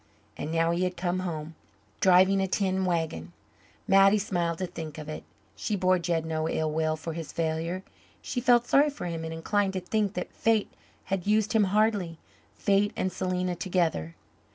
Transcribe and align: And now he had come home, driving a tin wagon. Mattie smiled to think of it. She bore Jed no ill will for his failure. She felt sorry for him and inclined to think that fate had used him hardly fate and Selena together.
And 0.35 0.51
now 0.51 0.71
he 0.71 0.83
had 0.83 0.97
come 0.97 1.19
home, 1.19 1.53
driving 1.99 2.41
a 2.41 2.47
tin 2.47 2.85
wagon. 2.85 3.33
Mattie 3.87 4.17
smiled 4.17 4.57
to 4.57 4.65
think 4.65 4.97
of 4.97 5.07
it. 5.07 5.23
She 5.55 5.75
bore 5.75 5.99
Jed 5.99 6.25
no 6.25 6.49
ill 6.49 6.71
will 6.71 6.95
for 6.95 7.13
his 7.13 7.31
failure. 7.31 7.83
She 8.19 8.41
felt 8.41 8.65
sorry 8.65 8.89
for 8.89 9.05
him 9.05 9.23
and 9.23 9.31
inclined 9.31 9.73
to 9.73 9.79
think 9.79 10.15
that 10.15 10.33
fate 10.33 10.73
had 11.13 11.27
used 11.27 11.53
him 11.53 11.65
hardly 11.65 12.17
fate 12.55 12.93
and 12.97 13.13
Selena 13.13 13.53
together. 13.55 14.15